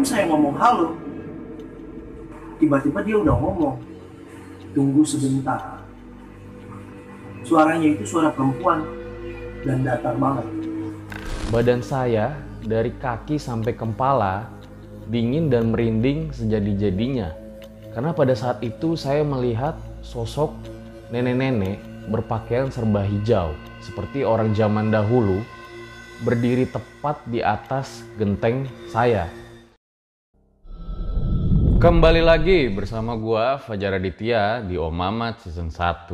[0.00, 0.96] Dan belum saya ngomong halo
[2.56, 3.76] tiba-tiba dia udah ngomong
[4.72, 5.84] tunggu sebentar
[7.44, 8.80] suaranya itu suara perempuan
[9.60, 10.48] dan datar banget
[11.52, 12.32] Badan saya
[12.64, 14.48] dari kaki sampai kepala
[15.12, 17.34] dingin dan merinding sejadi-jadinya.
[17.90, 20.54] Karena pada saat itu saya melihat sosok
[21.10, 25.42] nenek-nenek berpakaian serba hijau seperti orang zaman dahulu
[26.22, 29.39] berdiri tepat di atas genteng saya.
[31.80, 36.12] Kembali lagi bersama gua Fajar Aditya di Om Mamat Season 1.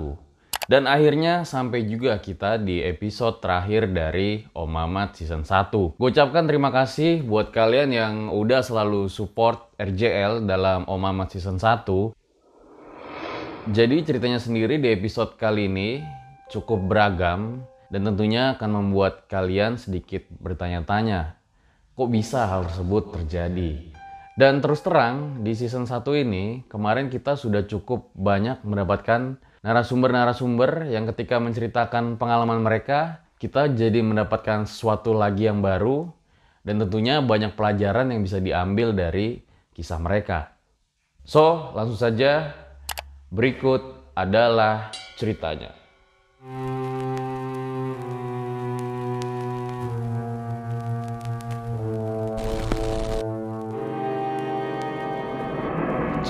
[0.71, 5.99] Dan akhirnya sampai juga kita di episode terakhir dari Om Mamat Season 1.
[5.99, 11.59] Gue ucapkan terima kasih buat kalian yang udah selalu support RJL dalam Om Mamat Season
[11.59, 12.15] 1.
[13.67, 15.99] Jadi ceritanya sendiri di episode kali ini
[16.47, 21.35] cukup beragam dan tentunya akan membuat kalian sedikit bertanya-tanya.
[21.99, 23.96] Kok bisa hal tersebut terjadi?
[24.37, 31.09] Dan terus terang di season 1 ini kemarin kita sudah cukup banyak mendapatkan narasumber-narasumber yang
[31.09, 36.13] ketika menceritakan pengalaman mereka kita jadi mendapatkan sesuatu lagi yang baru
[36.69, 39.41] dan tentunya banyak pelajaran yang bisa diambil dari
[39.73, 40.53] kisah mereka.
[41.25, 42.53] So, langsung saja
[43.33, 45.73] berikut adalah ceritanya.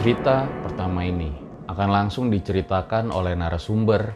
[0.06, 1.34] Cerita pertama ini
[1.66, 4.14] akan langsung diceritakan oleh narasumber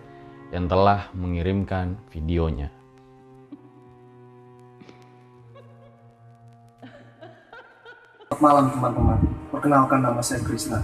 [0.55, 2.71] yang telah mengirimkan videonya.
[8.23, 9.19] Selamat malam teman-teman.
[9.51, 10.79] Perkenalkan nama saya Krisna.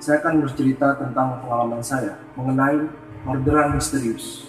[0.00, 2.88] Saya akan bercerita tentang pengalaman saya mengenai
[3.28, 4.48] orderan misterius.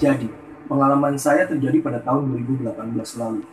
[0.00, 0.32] Jadi
[0.64, 2.72] pengalaman saya terjadi pada tahun 2018
[3.20, 3.44] lalu.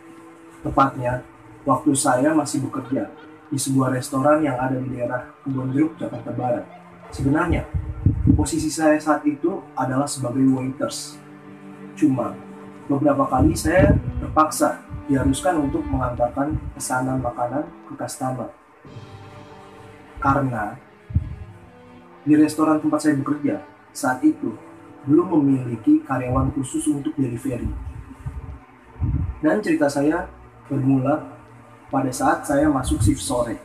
[0.64, 1.20] Tepatnya
[1.68, 3.12] waktu saya masih bekerja
[3.54, 6.66] di sebuah restoran yang ada di daerah Kebon Jeruk, Jakarta Barat.
[7.14, 7.62] Sebenarnya,
[8.34, 11.22] posisi saya saat itu adalah sebagai waiters.
[11.94, 12.34] Cuma,
[12.90, 18.50] beberapa kali saya terpaksa diharuskan untuk mengantarkan pesanan makanan ke customer.
[20.18, 20.74] Karena
[22.26, 23.62] di restoran tempat saya bekerja
[23.94, 24.50] saat itu
[25.06, 27.70] belum memiliki karyawan khusus untuk delivery.
[29.38, 30.26] Dan cerita saya
[30.66, 31.22] bermula
[31.88, 33.60] pada saat saya masuk shift sore.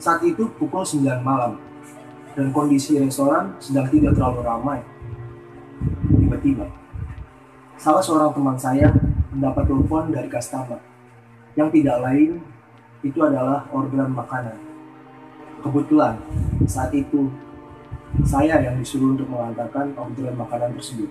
[0.00, 1.56] Saat itu pukul 9 malam
[2.34, 4.80] dan kondisi restoran sedang tidak terlalu ramai.
[6.12, 6.66] Tiba-tiba,
[7.78, 8.90] salah seorang teman saya
[9.32, 10.80] mendapat telepon dari customer
[11.54, 12.42] yang tidak lain
[13.06, 14.58] itu adalah orderan makanan.
[15.62, 16.20] Kebetulan
[16.68, 17.30] saat itu
[18.26, 21.08] saya yang disuruh untuk mengantarkan orderan makanan tersebut.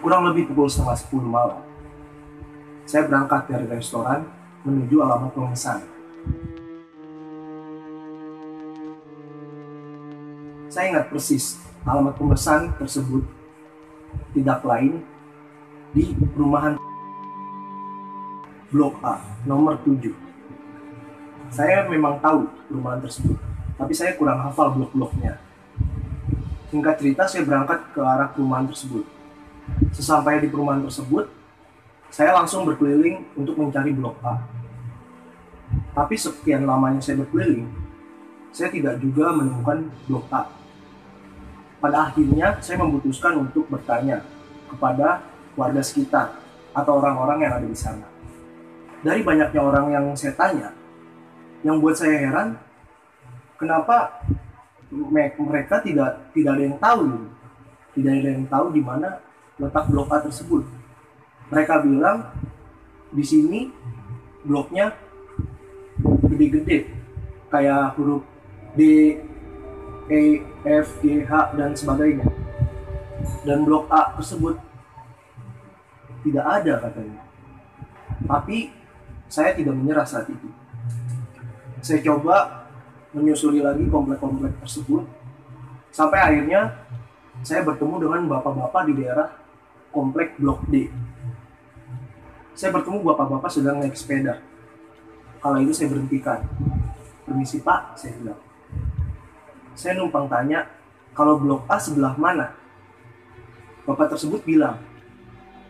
[0.00, 1.60] Kurang lebih pukul setengah 10 malam.
[2.88, 5.80] Saya berangkat dari restoran menuju alamat pemesan.
[10.70, 13.24] Saya ingat persis alamat pemesan tersebut
[14.36, 15.02] tidak lain
[15.90, 16.78] di perumahan
[18.70, 20.14] Blok A nomor 7.
[21.50, 23.34] Saya memang tahu perumahan tersebut,
[23.74, 25.42] tapi saya kurang hafal blok-bloknya.
[26.70, 29.02] Singkat cerita, saya berangkat ke arah perumahan tersebut.
[29.90, 31.26] Sesampainya di perumahan tersebut,
[32.10, 34.42] saya langsung berkeliling untuk mencari blok A.
[35.94, 37.70] Tapi sekian lamanya saya berkeliling,
[38.50, 40.50] saya tidak juga menemukan blok A.
[41.80, 44.20] Pada akhirnya, saya memutuskan untuk bertanya
[44.68, 45.24] kepada
[45.56, 46.36] warga sekitar
[46.76, 48.06] atau orang-orang yang ada di sana.
[49.00, 50.76] Dari banyaknya orang yang saya tanya,
[51.64, 52.58] yang buat saya heran,
[53.56, 54.20] kenapa
[54.90, 57.06] me- mereka tidak tidak ada yang tahu
[57.94, 59.08] tidak ada yang tahu di mana
[59.60, 60.64] letak blok A tersebut
[61.50, 62.30] mereka bilang
[63.10, 63.66] di sini
[64.46, 64.94] bloknya
[66.00, 66.86] gede-gede
[67.50, 68.22] kayak huruf
[68.78, 69.18] D
[70.06, 70.22] E
[70.62, 72.26] F G H dan sebagainya.
[73.42, 74.56] Dan blok A tersebut
[76.22, 77.20] tidak ada katanya.
[78.24, 78.70] Tapi
[79.26, 80.48] saya tidak menyerah saat itu.
[81.82, 82.66] Saya coba
[83.10, 85.02] menyusuri lagi komplek-komplek tersebut.
[85.90, 86.78] Sampai akhirnya
[87.42, 89.34] saya bertemu dengan bapak-bapak di daerah
[89.90, 90.86] komplek blok D
[92.60, 94.36] saya bertemu bapak-bapak sedang naik sepeda.
[95.40, 96.44] Kala itu saya berhentikan.
[97.24, 98.36] Permisi pak saya bilang.
[99.72, 100.68] Saya numpang tanya
[101.16, 102.52] kalau blok A sebelah mana?
[103.88, 104.76] Bapak tersebut bilang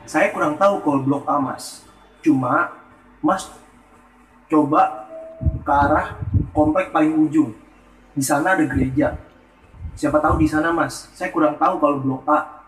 [0.03, 1.87] saya kurang tahu kalau blok A mas.
[2.27, 2.75] Cuma
[3.23, 3.47] mas
[4.51, 5.07] coba
[5.63, 6.19] ke arah
[6.51, 7.55] komplek paling ujung.
[8.19, 9.15] Di sana ada gereja.
[9.95, 11.07] Siapa tahu di sana mas.
[11.15, 12.67] Saya kurang tahu kalau blok A.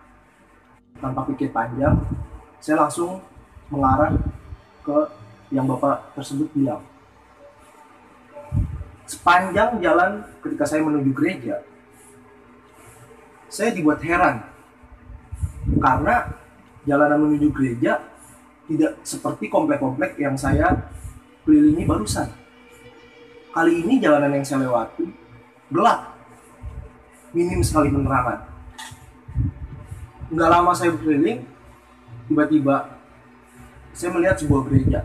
[1.02, 1.98] Tanpa pikir panjang
[2.62, 3.18] saya langsung
[3.72, 4.12] mengarah
[4.84, 4.98] ke
[5.48, 6.84] yang bapak tersebut bilang.
[9.08, 11.64] Sepanjang jalan ketika saya menuju gereja
[13.52, 14.40] saya dibuat heran.
[15.76, 16.32] Karena
[16.88, 18.00] jalanan menuju gereja
[18.66, 20.88] tidak seperti komplek-komplek yang saya
[21.44, 22.32] kelilingi barusan.
[23.52, 25.04] Kali ini jalanan yang saya lewati
[25.68, 26.16] gelap
[27.36, 28.48] minim sekali penerangan.
[30.32, 31.44] Nggak lama saya berkeliling
[32.32, 33.01] tiba-tiba
[33.92, 35.04] saya melihat sebuah gereja.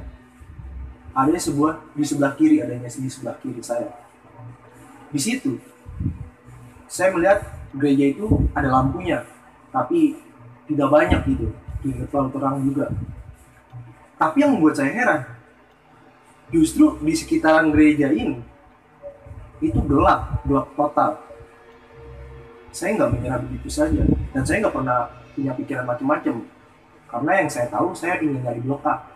[1.18, 3.89] Ada sebuah di sebelah kiri adanya di sebelah kiri saya.
[5.12, 5.60] Di situ
[6.88, 7.44] saya melihat
[7.75, 9.28] gereja itu ada lampunya
[9.72, 10.16] tapi
[10.68, 11.48] tidak banyak gitu.
[11.84, 12.86] Tidak terlalu terang juga.
[14.18, 15.22] Tapi yang membuat saya heran
[16.48, 18.40] justru di sekitaran gereja ini
[19.60, 21.12] itu gelap gelap total.
[22.72, 26.45] Saya nggak menyerah begitu saja dan saya nggak pernah punya pikiran macam-macam
[27.07, 29.07] karena yang saya tahu saya ingin nyari blok A.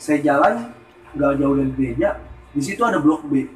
[0.00, 0.72] Saya jalan
[1.14, 2.20] nggak jauh dari gereja
[2.52, 3.48] di situ ada blok B.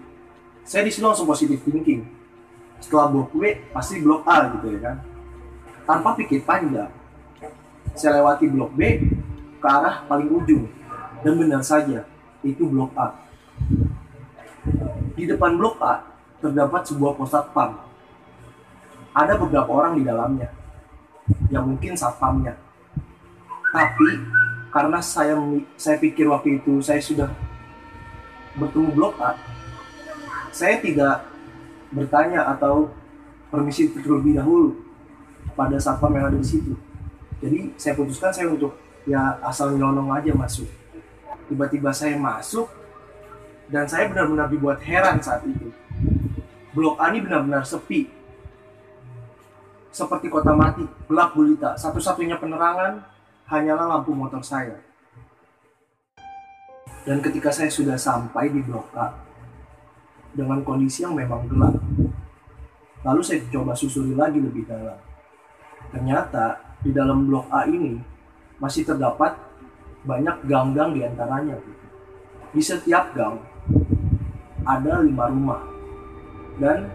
[0.68, 2.04] Saya di situ langsung positif thinking.
[2.78, 4.96] Setelah blok B pasti blok A gitu ya kan.
[5.88, 6.92] Tanpa pikir panjang
[7.96, 8.80] saya lewati blok B
[9.58, 10.68] ke arah paling ujung.
[11.24, 12.06] Dan benar saja
[12.46, 13.16] itu blok A.
[15.18, 16.06] Di depan blok A
[16.38, 17.82] terdapat sebuah pos satpam
[19.10, 20.54] ada beberapa orang di dalamnya
[21.48, 22.56] yang mungkin satpamnya
[23.72, 24.24] tapi
[24.68, 25.36] karena saya
[25.76, 27.30] saya pikir waktu itu saya sudah
[28.56, 29.36] bertemu blok A
[30.52, 31.28] saya tidak
[31.92, 32.92] bertanya atau
[33.48, 34.76] permisi terlebih dahulu
[35.56, 36.74] pada satpam yang ada di situ.
[37.38, 38.76] Jadi saya putuskan saya untuk
[39.08, 40.68] ya asal nyelonong aja masuk.
[41.48, 42.68] Tiba-tiba saya masuk
[43.72, 45.72] dan saya benar-benar dibuat heran saat itu.
[46.76, 48.10] Blok A ini benar-benar sepi
[49.90, 51.74] seperti kota mati gelap gulita.
[51.76, 53.02] Satu-satunya penerangan
[53.48, 54.76] hanyalah lampu motor saya.
[57.08, 59.16] Dan ketika saya sudah sampai di blok A
[60.36, 61.72] dengan kondisi yang memang gelap
[63.06, 64.98] lalu saya coba susuri lagi lebih dalam.
[65.88, 67.96] Ternyata di dalam blok A ini
[68.60, 69.38] masih terdapat
[70.04, 71.56] banyak gang-gang di antaranya.
[72.52, 73.40] Di setiap gang
[74.68, 75.62] ada lima rumah.
[76.58, 76.90] Dan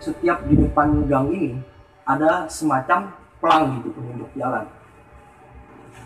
[0.00, 1.60] setiap di depan gang ini
[2.08, 4.66] ada semacam pelang gitu penunjuk jalan.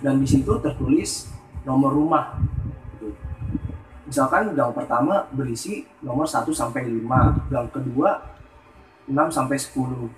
[0.02, 1.30] Dan di situ tertulis
[1.64, 2.36] nomor rumah.
[2.94, 3.14] Gitu.
[4.04, 8.20] Misalkan gang pertama berisi nomor 1 sampai 5, gang kedua
[9.08, 10.08] 6 sampai 10,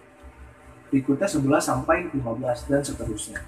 [0.90, 3.40] berikutnya 11 sampai 15 dan seterusnya.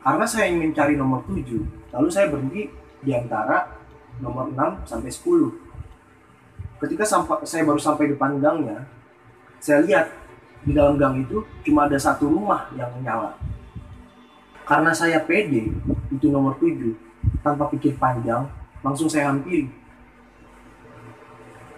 [0.00, 2.70] Karena saya ingin cari nomor 7, lalu saya berhenti
[3.02, 3.68] di antara
[4.22, 5.65] nomor 6 sampai 10.
[6.76, 8.84] Ketika sampai, saya baru sampai depan gangnya,
[9.60, 10.12] saya lihat
[10.66, 13.32] di dalam gang itu cuma ada satu rumah yang nyala.
[14.66, 15.72] Karena saya pede,
[16.10, 16.92] itu nomor 7,
[17.40, 18.44] tanpa pikir panjang,
[18.82, 19.70] langsung saya hampiri.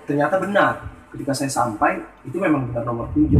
[0.08, 3.38] Ternyata benar, ketika saya sampai, itu memang benar nomor 7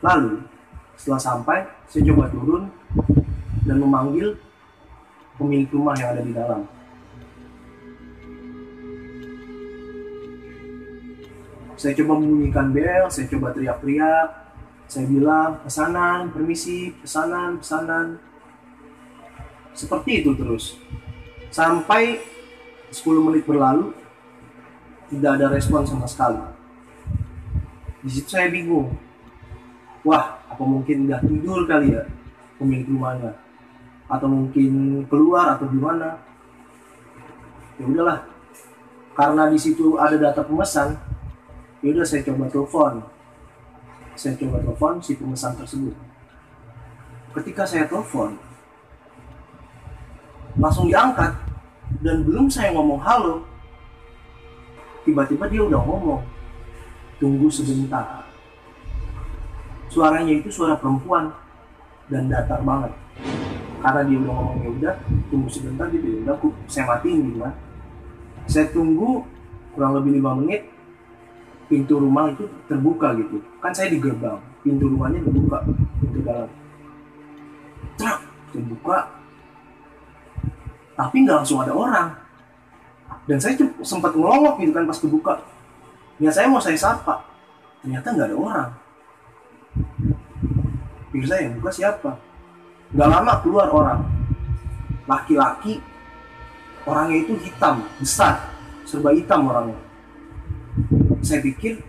[0.00, 0.40] Lalu,
[0.96, 2.72] setelah sampai, saya coba turun
[3.68, 4.38] dan memanggil
[5.36, 6.64] pemilik rumah yang ada di dalam.
[11.80, 14.28] Saya coba membunyikan bel, saya coba teriak-teriak,
[14.84, 18.20] saya bilang, pesanan, permisi, pesanan, pesanan.
[19.72, 20.76] Seperti itu terus.
[21.48, 22.20] Sampai
[22.92, 23.96] 10 menit berlalu,
[25.08, 26.44] tidak ada respon sama sekali.
[28.04, 28.92] Di situ saya bingung.
[30.04, 32.04] Wah, apa mungkin udah tidur kali ya
[32.60, 33.40] pemilik rumahnya?
[34.04, 36.20] Atau mungkin keluar atau gimana?
[37.80, 38.20] Ya udahlah.
[39.10, 40.96] karena di situ ada data pemesan
[41.80, 42.92] ya udah saya coba telepon.
[44.16, 45.96] Saya coba telepon si pemesan tersebut.
[47.36, 48.36] Ketika saya telepon
[50.60, 51.52] langsung diangkat.
[52.00, 53.42] Dan belum saya ngomong halo
[55.02, 56.22] tiba-tiba dia udah ngomong
[57.18, 58.22] tunggu sebentar.
[59.90, 61.34] Suaranya itu suara perempuan
[62.06, 62.94] dan datar banget.
[63.82, 64.94] Karena dia udah ngomong ya udah
[65.34, 66.36] tunggu sebentar gitu ya udah
[66.70, 67.54] saya matiin gitu kan.
[68.46, 69.26] Saya tunggu
[69.74, 70.70] kurang lebih lima menit
[71.70, 73.38] pintu rumah itu terbuka gitu.
[73.62, 75.62] Kan saya di gerbang pintu rumahnya terbuka.
[76.02, 76.50] Pintu dalam.
[77.94, 78.98] Trak, terbuka.
[80.98, 82.10] Tapi nggak langsung ada orang.
[83.30, 83.54] Dan saya
[83.86, 85.34] sempat ngelongok gitu kan pas kebuka
[86.18, 87.22] ya saya mau saya sapa.
[87.80, 88.68] Ternyata nggak ada orang.
[91.14, 92.10] Pikir saya buka siapa?
[92.90, 94.00] Nggak lama keluar orang.
[95.06, 95.78] Laki-laki
[96.84, 98.50] orangnya itu hitam besar.
[98.84, 99.78] Serba hitam orangnya
[101.20, 101.84] saya pikir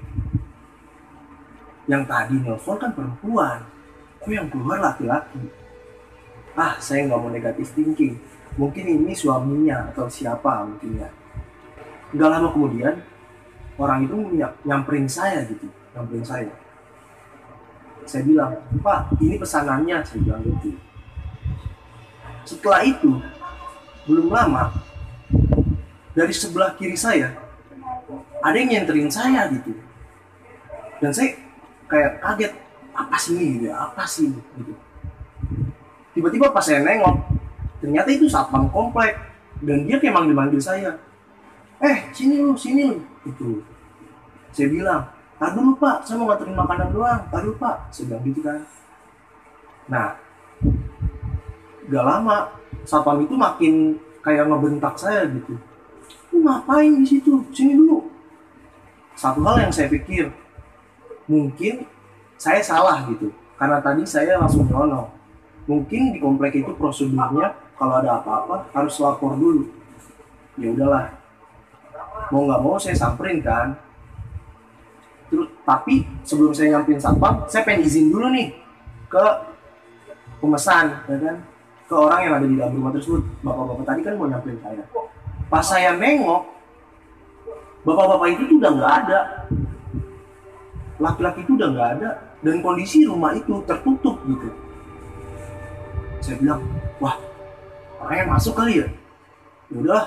[1.87, 3.63] yang tadi nelfon kan perempuan
[4.21, 5.39] kok yang keluar laki-laki.
[6.53, 8.19] Ah saya nggak mau negatif thinking.
[8.59, 11.09] Mungkin ini suaminya atau siapa mungkin ya.
[12.11, 12.95] Nggak lama kemudian
[13.79, 14.15] orang itu
[14.67, 16.53] nyamperin saya gitu nyamperin saya.
[18.03, 20.75] Saya bilang pak ini pesanannya saya bilang gitu.
[22.43, 23.15] Setelah itu
[24.05, 24.75] belum lama
[26.11, 27.50] dari sebelah kiri saya
[28.41, 29.77] ada yang nyenterin saya gitu.
[31.01, 31.37] Dan saya
[31.85, 32.53] kayak kaget
[32.93, 33.45] apa sih ini?
[33.61, 34.29] Gitu apa sih?
[34.33, 34.73] Gitu.
[36.17, 37.15] Tiba-tiba pas saya nengok
[37.81, 39.17] ternyata itu satpam komplek.
[39.61, 40.97] Dan dia kayak manggil-manggil saya
[41.81, 42.97] eh sini lu sini lu.
[43.25, 43.61] Itu
[44.53, 45.01] saya bilang
[45.37, 46.05] tar dulu pak.
[46.05, 47.21] Saya mau nganterin makanan doang.
[47.29, 47.93] Tar dulu pak.
[47.93, 48.59] Saya bilang gitu kan.
[49.89, 50.17] Nah
[51.91, 52.53] gak lama
[52.85, 55.57] satpam itu makin kayak ngebentak saya gitu.
[56.33, 57.41] Lu ngapain di situ?
[57.53, 58.10] Sini dulu
[59.21, 60.33] satu hal yang saya pikir
[61.29, 61.85] mungkin
[62.41, 63.29] saya salah gitu.
[63.61, 65.05] Karena tadi saya langsung nyolong
[65.69, 69.69] mungkin di komplek itu prosedurnya kalau ada apa-apa harus lapor dulu.
[70.57, 71.13] Ya udahlah.
[72.33, 73.77] Mau nggak mau saya samperin kan.
[75.29, 78.57] Terus tapi sebelum saya nyamperin satpam saya pengen izin dulu nih
[79.05, 79.25] ke
[80.41, 81.37] pemesan ya kan?
[81.85, 83.21] Ke orang yang ada di dalam rumah tersebut.
[83.45, 84.83] Bapak-bapak tadi kan mau nyamperin saya.
[85.45, 86.60] Pas saya nengok
[87.81, 89.19] bapak-bapak itu tuh udah nggak ada.
[91.01, 92.09] Laki-laki itu udah nggak ada.
[92.41, 94.49] Dan kondisi rumah itu tertutup gitu.
[96.21, 96.61] Saya bilang
[97.01, 97.17] wah
[98.01, 98.87] orangnya masuk kali ya?
[99.69, 100.03] Ya udah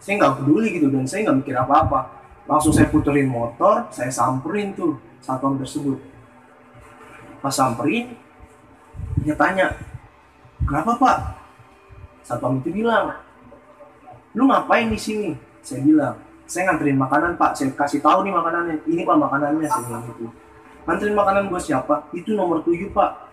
[0.00, 2.00] saya nggak peduli gitu dan saya nggak mikir apa-apa.
[2.48, 6.00] Langsung saya puterin motor saya samperin tuh satpam tersebut.
[7.40, 8.16] Pas samperin
[9.24, 9.76] dia tanya
[10.64, 11.18] kenapa pak?
[12.24, 13.16] Satpam itu bilang
[14.36, 15.30] lu ngapain di sini?
[15.64, 17.52] Saya bilang saya nganterin makanan pak.
[17.52, 18.80] Saya kasih tahu nih makanannya.
[18.88, 20.32] Ini pak makanannya saya bilang gitu.
[20.88, 21.94] Nganterin makanan gua siapa?
[22.16, 23.28] Itu nomor tujuh pak.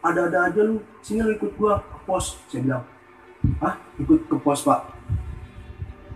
[0.00, 0.80] Ada-ada aja lu.
[1.04, 2.84] Sini lu ikut gua ke pos saya bilang.
[3.60, 4.80] Ah ikut ke pos pak.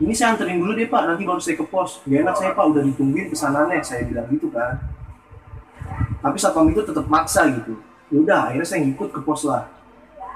[0.01, 1.05] Ini saya anterin dulu deh pak.
[1.05, 2.01] Nanti baru saya ke pos.
[2.09, 2.65] Gak enak saya pak.
[2.65, 3.85] Udah ditungguin pesanannya.
[3.85, 4.81] Saya bilang gitu kan.
[6.25, 7.77] Tapi satpam itu tetap maksa gitu.
[8.09, 9.69] Ya udah akhirnya saya ngikut ke pos lah.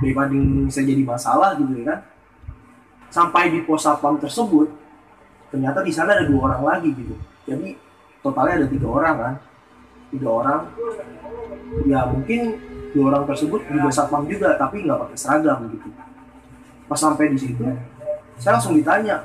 [0.04, 0.37] Daripada
[0.69, 2.00] saya jadi masalah gitu ya kan.
[3.09, 4.82] Sampai di pos satpam tersebut
[5.53, 7.13] ternyata di sana ada dua orang lagi gitu.
[7.45, 7.77] Jadi
[8.25, 9.35] totalnya ada tiga orang kan?
[10.09, 10.61] Tiga orang.
[11.85, 12.41] Ya mungkin
[12.97, 15.89] dua orang tersebut juga satpam juga tapi nggak pakai seragam gitu.
[16.89, 17.63] Pas sampai di situ
[18.41, 19.23] saya langsung ditanya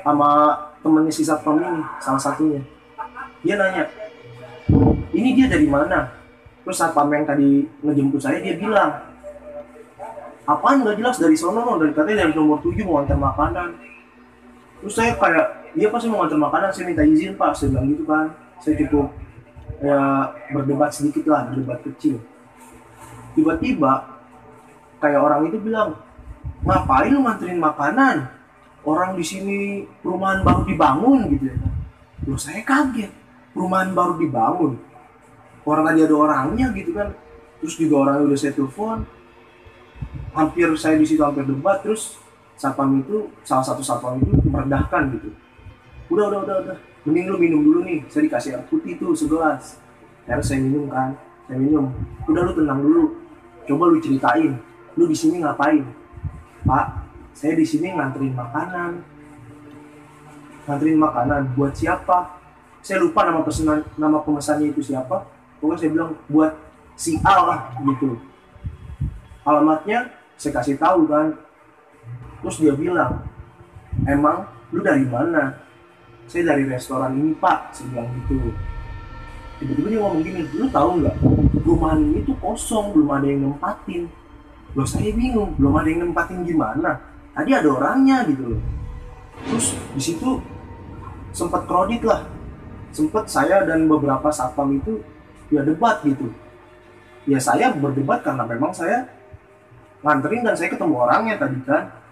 [0.00, 2.64] sama temennya si satpam ini salah satunya.
[3.44, 3.84] Dia nanya
[5.12, 6.08] ini dia dari mana?
[6.64, 8.96] Terus satpam yang tadi ngejemput saya dia bilang
[10.48, 10.80] apaan?
[10.84, 11.16] Nggak jelas.
[11.20, 13.93] Dari sono dari katanya dari nomor 7 mau antar makanan
[14.84, 17.56] terus saya kayak dia pasti mau antar makanan saya minta izin pak.
[17.56, 18.26] Saya bilang gitu kan
[18.60, 19.08] saya cukup
[19.80, 19.98] ya
[20.52, 22.20] berdebat sedikit lah berdebat kecil.
[23.32, 24.20] Tiba-tiba
[25.00, 25.96] kayak orang itu bilang
[26.68, 28.16] ngapain lu nganterin makanan?
[28.84, 31.56] Orang di sini perumahan baru dibangun gitu ya.
[32.28, 33.08] Loh saya kaget.
[33.56, 34.76] Perumahan baru dibangun?
[35.64, 37.16] Orang tadi ada orangnya gitu kan.
[37.64, 39.08] Terus juga orangnya udah saya telepon.
[40.36, 42.20] Hampir saya di situ hampir debat terus
[42.54, 45.30] satpam itu salah satu satpam itu merendahkan gitu.
[46.10, 46.76] Udah udah udah udah.
[47.04, 48.00] Mending lu minum dulu nih.
[48.08, 49.78] Saya dikasih air putih tuh segelas.
[50.24, 51.12] Harus saya minum kan.
[51.50, 51.92] Saya minum.
[52.24, 53.04] Udah lu tenang dulu.
[53.68, 54.56] Coba lu ceritain.
[54.96, 55.84] Lu di sini ngapain?
[56.64, 59.02] Pak saya di sini nganterin makanan.
[60.70, 61.42] Nganterin makanan.
[61.58, 62.38] Buat siapa?
[62.78, 65.26] Saya lupa nama pesanan nama pemesannya itu siapa.
[65.58, 66.52] Pokoknya saya bilang buat
[66.94, 68.16] si A lah gitu.
[69.42, 71.34] Alamatnya saya kasih tahu kan
[72.44, 73.24] terus dia bilang
[74.04, 75.56] emang lu dari mana?
[76.28, 78.52] Saya dari restoran ini pak saya bilang gitu.
[79.64, 81.16] Tiba-tiba dia ngomong gini lu tahu nggak?
[81.64, 84.12] Perumahan ini tuh kosong belum ada yang nempatin.
[84.76, 87.00] Loh saya bingung belum ada yang nempatin gimana?
[87.32, 88.62] Tadi ada orangnya gitu loh.
[89.48, 90.36] Terus di situ
[91.32, 92.28] sempat kredit lah.
[92.92, 95.00] Sempat saya dan beberapa satpam itu
[95.48, 96.28] ya debat gitu.
[97.24, 99.08] Ya saya berdebat karena memang saya
[100.04, 102.03] nganterin dan saya ketemu orangnya tadi kan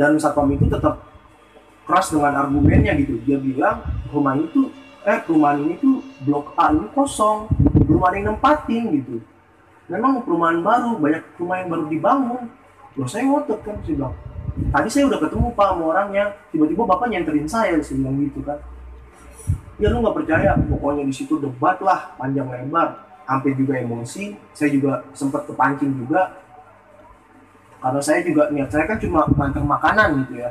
[0.00, 1.04] dan satpam itu tetap
[1.84, 3.20] keras dengan argumennya gitu.
[3.28, 4.72] Dia bilang rumah itu
[5.04, 7.52] eh perumahan ini tuh blok A ini kosong
[7.84, 9.20] belum ada yang nempatin gitu.
[9.92, 12.42] Memang perumahan baru banyak rumah yang baru dibangun.
[12.96, 14.16] Loh saya ngotot kan saya bilang.
[14.60, 18.56] Tadi saya udah ketemu pak sama orangnya tiba-tiba bapak nyenterin saya saya bilang gitu kan.
[19.76, 23.04] Ya lu nggak percaya pokoknya di situ debat lah panjang lebar.
[23.28, 26.40] Sampai juga emosi saya juga sempat kepancing juga
[27.80, 30.50] karena saya juga niat saya kan cuma nganter makanan gitu ya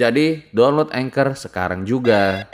[0.00, 2.48] Jadi download Anchor sekarang juga.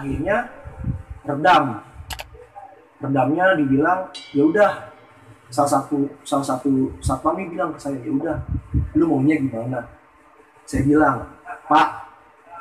[0.00, 0.48] Akhirnya
[1.28, 1.84] redam.
[3.00, 4.00] Redamnya dibilang
[4.32, 4.72] ya udah.
[5.50, 8.38] Salah satu salah satu satpam bilang ke saya ya udah
[8.94, 9.82] lu maunya gimana?
[10.62, 11.26] Saya bilang
[11.66, 12.06] pak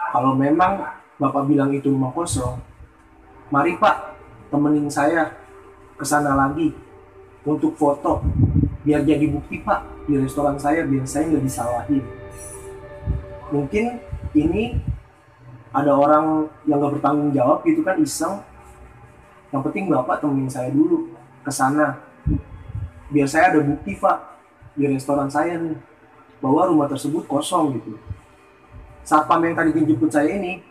[0.10, 0.82] kalau memang
[1.22, 2.58] bapak bilang itu rumah kosong
[3.54, 4.18] mari pak
[4.50, 5.30] temenin saya
[5.98, 6.74] ke sana lagi
[7.46, 8.26] untuk foto
[8.86, 12.06] biar jadi bukti pak di restoran saya biar saya nggak disalahin.
[13.50, 13.86] Mungkin
[14.34, 14.78] ini
[15.70, 18.42] ada orang yang gak bertanggung jawab gitu kan iseng.
[19.50, 21.10] Yang penting bapak temenin saya dulu
[21.46, 21.98] ke sana.
[23.10, 24.18] Biar saya ada bukti pak
[24.78, 25.78] di restoran saya nih
[26.40, 27.98] bahwa rumah tersebut kosong gitu.
[29.02, 30.62] Satpam yang tadi jemput saya ini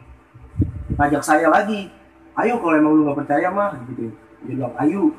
[0.95, 1.91] ngajak saya lagi
[2.39, 4.15] ayo kalau emang lu nggak percaya mah gitu.
[4.47, 5.11] Dia bilang ayo.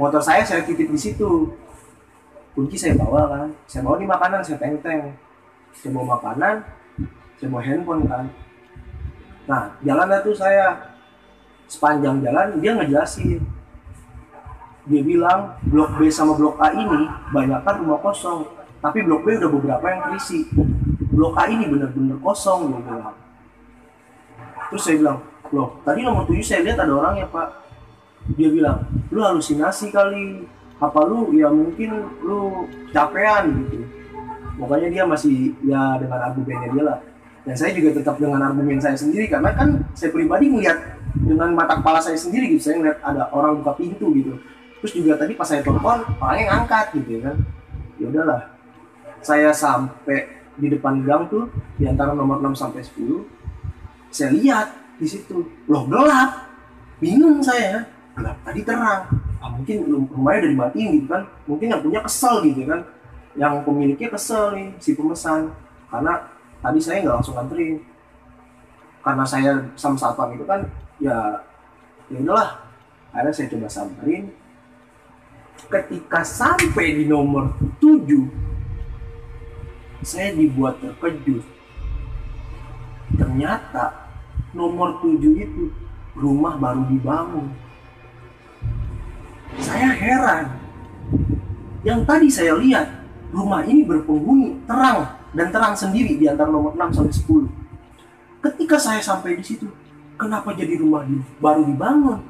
[0.00, 1.52] Motor saya saya titip di situ.
[2.56, 3.48] Kunci saya bawa kan.
[3.68, 5.12] Saya bawa nih makanan saya teng teng
[5.76, 6.54] saya bawa makanan
[7.38, 8.24] saya bawa handphone kan
[9.50, 10.94] Nah, jalan tuh saya
[11.66, 13.42] sepanjang jalan dia ngejelasin.
[14.86, 18.46] Dia bilang blok B sama blok A ini banyak kan rumah kosong,
[18.78, 20.46] tapi blok B udah beberapa yang terisi.
[21.10, 23.16] Blok A ini bener-bener kosong dia bilang.
[24.70, 25.18] Terus saya bilang,
[25.50, 27.50] loh tadi nomor 7 saya lihat ada orang ya pak.
[28.38, 30.46] Dia bilang, lu halusinasi kali.
[30.80, 33.82] Apa lu ya mungkin lu capean gitu.
[34.56, 36.98] Pokoknya dia masih ya dengan argumennya dia lah
[37.50, 41.82] dan saya juga tetap dengan argumen saya sendiri karena kan saya pribadi melihat dengan mata
[41.82, 44.38] kepala saya sendiri gitu saya ngeliat ada orang buka pintu gitu.
[44.78, 47.36] Terus juga tadi pas saya telepon orangnya ngangkat gitu ya kan.
[47.98, 48.54] Ya udahlah.
[49.18, 50.30] Saya sampai
[50.62, 53.18] di depan gang tuh di antara nomor 6 sampai 10
[54.14, 54.70] saya lihat
[55.02, 56.54] di situ loh gelap.
[57.02, 57.82] Bingung saya.
[58.14, 59.10] Gelap tadi terang.
[59.42, 61.26] Ah, mungkin rumahnya udah dimatiin gitu kan.
[61.50, 62.86] Mungkin yang punya kesel gitu kan.
[63.34, 65.50] Yang pemiliknya kesel nih si pemesan.
[65.90, 66.29] Karena
[66.60, 67.80] tadi saya nggak langsung nganterin.
[69.00, 70.60] Karena saya sama satpam itu kan
[71.00, 71.40] ya
[72.12, 72.60] ya udahlah.
[73.10, 74.24] Akhirnya saya coba samperin.
[75.60, 78.28] Ketika sampai di nomor 7
[80.00, 81.44] saya dibuat terkejut.
[83.16, 84.08] Ternyata
[84.56, 85.68] nomor 7 itu
[86.16, 87.52] rumah baru dibangun.
[89.60, 90.46] Saya heran.
[91.80, 92.88] Yang tadi saya lihat
[93.32, 97.46] rumah ini berpenghuni terang dan terang sendiri di antara nomor 6 sampai 10.
[98.40, 99.68] Ketika saya sampai di situ,
[100.16, 101.06] kenapa jadi rumah
[101.38, 102.20] baru dibangun?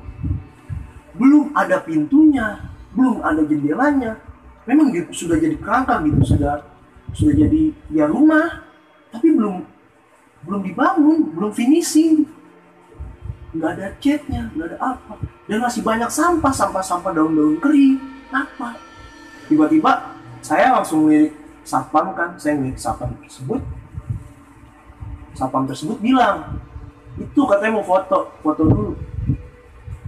[1.17, 4.19] Belum ada pintunya belum ada jendelanya.
[4.67, 6.63] Memang di- sudah jadi kerangka gitu sudah
[7.11, 8.63] sudah jadi ya rumah
[9.11, 9.67] tapi belum
[10.47, 12.27] belum dibangun belum finishing.
[13.51, 15.15] Nggak ada catnya nggak ada apa.
[15.47, 17.99] Dan masih banyak sampah sampah sampah daun-daun kering.
[18.31, 18.79] Apa?
[19.51, 21.35] Tiba-tiba saya langsung lirik
[21.65, 23.61] satpam kan saya lirik satpam tersebut.
[25.35, 26.61] Satpam tersebut bilang
[27.17, 28.93] itu katanya mau foto foto dulu.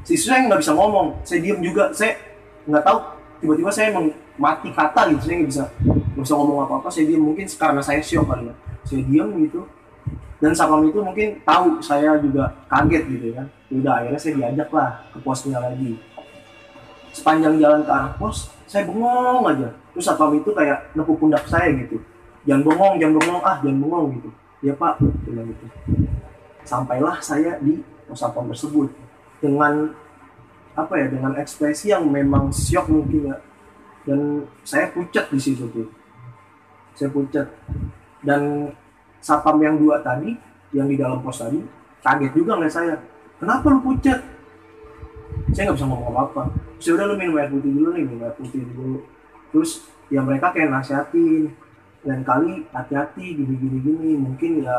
[0.02, 2.18] Siswa yang nggak bisa ngomong saya diem juga saya
[2.66, 2.98] nggak tahu.
[3.42, 4.06] Tiba-tiba saya emang
[4.38, 7.22] mati kata gitu saya nggak bisa nggak bisa ngomong apa apa saya diem.
[7.22, 8.54] Mungkin karena saya syok kali ya.
[8.82, 9.62] Saya diem gitu.
[10.42, 14.90] Dan satpam itu mungkin tahu saya juga kaget gitu kan udah akhirnya saya diajak lah
[15.08, 15.96] ke posnya lagi
[17.12, 19.68] sepanjang jalan ke arah pos saya bengong aja.
[19.92, 22.00] Terus satpam itu kayak nepuk pundak saya gitu.
[22.48, 23.42] Jangan bengong jangan bengong.
[23.44, 24.28] Ah jangan bengong gitu.
[24.64, 24.96] Ya pak.
[25.28, 25.64] Bilang gitu.
[26.64, 28.88] Sampailah saya di pos satpam tersebut.
[29.44, 29.92] Dengan
[30.72, 33.36] apa ya dengan ekspresi yang memang syok mungkin ya
[34.08, 35.88] dan saya pucat di situ tuh.
[36.96, 37.46] Saya pucat.
[38.24, 38.72] Dan
[39.20, 40.32] satpam yang dua tadi
[40.72, 41.60] yang di dalam pos tadi
[42.00, 42.94] kaget juga ngeliat saya.
[43.36, 44.31] Kenapa lu pucat
[45.52, 46.42] saya nggak bisa ngomong apa apa
[46.80, 49.04] terus udah lu minum air putih dulu nih minum air putih dulu.
[49.52, 49.70] Terus
[50.08, 51.52] ya mereka kayak nasihatin.
[52.02, 53.78] Dan kali hati-hati gini gini.
[53.78, 54.74] Gini mungkin ya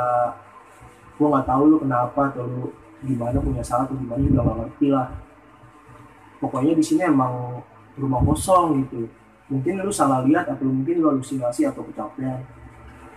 [1.16, 2.64] gua nggak tahu lu kenapa atau lu
[3.06, 5.08] gimana punya salah atau gimana juga nggak ngerti lah.
[6.44, 7.64] Pokoknya di sini emang
[7.96, 9.08] rumah kosong gitu.
[9.48, 12.44] Mungkin lu salah lihat atau mungkin lu halusinasi atau kecapean.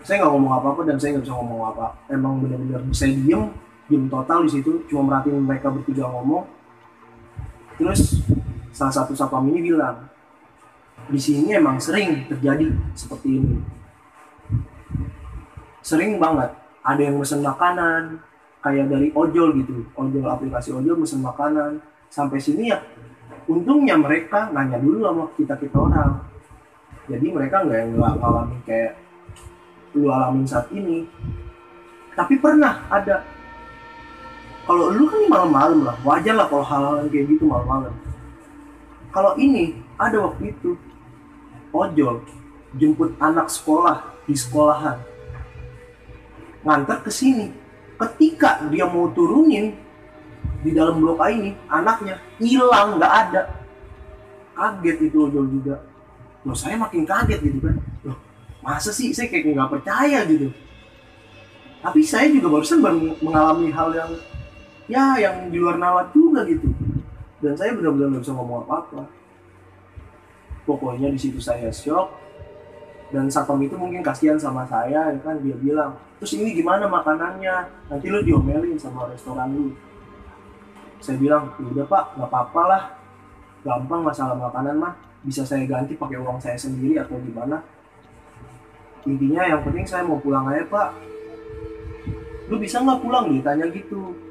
[0.07, 1.87] Saya nggak ngomong apa apa dan saya nggak bisa ngomong apa.
[2.07, 3.51] Emang benar-benar saya diem
[3.91, 4.87] diem total di situ.
[4.87, 6.47] Cuma merhatiin mereka bertiga ngomong
[7.77, 8.25] terus
[8.73, 10.09] salah satu satpam ini bilang
[11.07, 12.67] di sini emang sering terjadi
[12.99, 13.55] seperti ini.
[15.87, 16.51] Sering banget.
[16.83, 18.19] Ada yang mesen makanan
[18.59, 19.87] kayak dari ojol gitu.
[19.95, 21.79] Ojol aplikasi ojol mesen makanan.
[22.11, 22.83] Sampai sini ya
[23.47, 26.13] untungnya mereka nanya dulu sama kita kita orang.
[27.07, 28.99] Jadi mereka nggak yang ngalamin kayak
[29.95, 31.07] lu alamin saat ini.
[32.19, 33.23] Tapi pernah ada
[34.67, 37.95] kalau lu kan malam-malam lah wajar lah kalau hal-hal kayak gitu malam-malam.
[39.15, 40.75] Kalau ini ada waktu itu.
[41.71, 42.25] Ojol
[42.75, 44.99] jemput anak sekolah di sekolahan.
[46.67, 47.53] Ngantar ke sini.
[47.97, 49.73] Ketika dia mau turunin
[50.61, 53.43] di dalam blok A ini anaknya hilang nggak ada.
[54.57, 55.85] Kaget itu ojol juga.
[56.43, 57.77] Loh saya makin kaget gitu kan.
[58.03, 58.17] Loh
[58.67, 60.51] masa sih saya kayak nggak percaya gitu?
[61.81, 64.11] Tapi saya juga barusan baru mengalami hal yang
[64.87, 66.71] ya yang di luar nalar juga gitu.
[67.43, 69.03] Dan saya benar-benar nggak bisa ngomong apa-apa.
[70.67, 72.11] Pokoknya di situ saya shock.
[73.07, 75.39] Dan satpam itu mungkin kasihan sama saya ya kan?
[75.39, 77.87] Dia bilang terus ini gimana makanannya?
[77.87, 79.71] Nanti lu diomelin sama restoran lu.
[80.99, 82.83] Saya bilang "Ya udah pak nggak apa-apa lah.
[83.63, 84.95] Gampang masalah makanan mah.
[85.23, 87.63] Bisa saya ganti pakai uang saya sendiri atau gimana?
[89.07, 90.91] Intinya yang penting saya mau pulang aja pak.
[92.51, 93.31] Lu bisa nggak pulang?
[93.31, 94.26] Ditanya gitu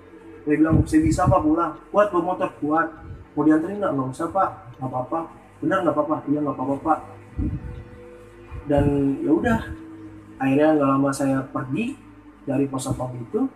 [0.45, 1.73] saya bilang saya bisa pak pulang.
[1.89, 2.49] Kuat bawa motor.
[2.61, 2.87] Kuat
[3.33, 3.91] mau dianterin nggak?
[3.97, 4.49] Nggak usah pak.
[4.77, 5.19] Nggak apa-apa.
[5.59, 6.15] Benar nggak apa-apa.
[6.29, 6.99] Iya nggak apa-apa pak.
[8.69, 8.85] Dan
[9.25, 9.59] ya udah
[10.37, 11.97] akhirnya nggak lama saya pergi
[12.45, 13.49] dari pos satpam itu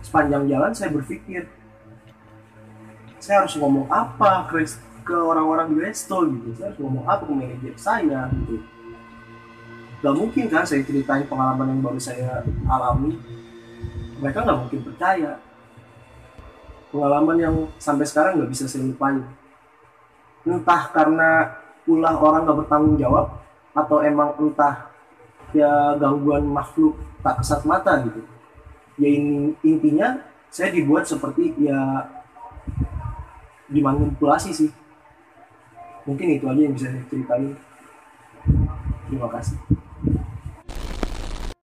[0.00, 1.44] sepanjang jalan saya berpikir
[3.20, 4.48] saya harus ngomong apa
[5.04, 6.56] ke orang-orang di resto gitu?
[6.56, 8.64] Saya harus ngomong apa ke manajer saya gitu?
[10.00, 13.16] Gak mungkin kan saya ceritain pengalaman yang baru saya alami.
[14.20, 15.40] Mereka nggak mungkin percaya
[16.96, 19.20] pengalaman yang sampai sekarang nggak bisa saya lupain.
[20.48, 21.52] Entah karena
[21.84, 23.36] ulah orang nggak bertanggung jawab
[23.76, 24.88] atau emang entah
[25.52, 28.24] ya gangguan makhluk tak kesat mata gitu.
[28.96, 32.08] Ya in- intinya saya dibuat seperti ya
[33.68, 34.70] dimanipulasi sih.
[36.08, 37.52] Mungkin itu aja yang bisa saya ceritain.
[39.06, 39.85] Terima kasih